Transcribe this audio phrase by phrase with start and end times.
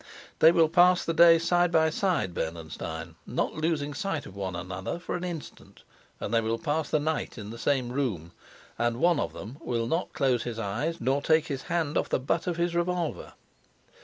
[0.39, 4.97] They will pass the day side by side, Bernenstein, not losing sight of one another
[4.97, 5.83] for an instant,
[6.19, 8.31] and they will pass the night in the same room.
[8.79, 12.17] And one of them will not close his eyes nor take his hand off the
[12.19, 13.33] butt of his revolver."